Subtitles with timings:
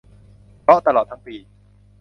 [0.61, 1.35] เพราะตลอดทั้งปี